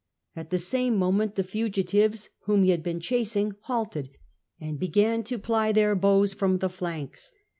At 0.35 0.49
the 0.49 0.57
same 0.57 0.95
moment 0.97 1.35
the 1.35 1.43
fugitives 1.43 2.31
whom 2.45 2.63
he 2.63 2.71
had 2.71 2.81
been 2.81 2.99
chasing 2.99 3.53
halted, 3.65 4.09
and 4.59 4.79
began 4.79 5.21
to 5.25 5.37
ply 5.37 5.71
their 5.71 5.95
bows 5.95 6.33
from 6.33 6.57
the 6.57 6.69
flanks. 6.69 7.31